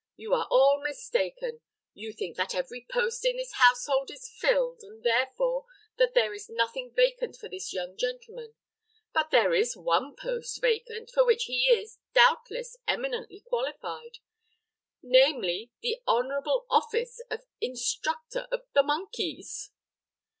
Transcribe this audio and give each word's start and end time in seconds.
You 0.15 0.33
are 0.33 0.47
all 0.49 0.81
mistaken. 0.83 1.61
You 1.93 2.11
think 2.11 2.35
that 2.35 2.55
every 2.55 2.87
post 2.91 3.23
in 3.23 3.37
this 3.37 3.51
household 3.53 4.09
is 4.09 4.33
filled, 4.35 4.79
and 4.81 5.03
therefore 5.03 5.67
that 5.99 6.15
there 6.15 6.33
is 6.33 6.49
nothing 6.49 6.91
vacant 6.95 7.35
for 7.35 7.47
this 7.47 7.71
young 7.71 7.95
gentleman. 7.95 8.55
But 9.13 9.29
there 9.29 9.53
is 9.53 9.77
one 9.77 10.15
post 10.15 10.59
vacant, 10.59 11.11
for 11.11 11.23
which 11.23 11.43
he 11.43 11.67
is, 11.67 11.99
doubtless, 12.15 12.77
eminently 12.87 13.41
qualified, 13.41 14.17
namely, 15.03 15.69
the 15.83 16.01
honorable 16.07 16.65
office 16.67 17.21
of 17.29 17.41
Instructor 17.59 18.47
of 18.51 18.63
the 18.73 18.81
Monkeys." 18.81 19.69